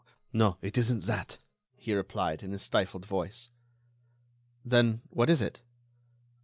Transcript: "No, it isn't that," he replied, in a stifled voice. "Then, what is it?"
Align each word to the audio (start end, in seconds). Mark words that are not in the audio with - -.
"No, 0.33 0.57
it 0.63 0.79
isn't 0.79 1.03
that," 1.03 1.37
he 1.75 1.93
replied, 1.93 2.41
in 2.41 2.55
a 2.55 2.57
stifled 2.57 3.05
voice. 3.05 3.49
"Then, 4.65 5.01
what 5.11 5.29
is 5.29 5.43
it?" 5.43 5.61